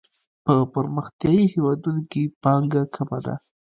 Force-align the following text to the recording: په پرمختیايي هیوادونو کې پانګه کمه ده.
په 0.45 0.53
پرمختیايي 0.73 1.45
هیوادونو 1.53 2.01
کې 2.11 2.23
پانګه 2.43 2.81
کمه 2.95 3.19
ده. 3.25 3.35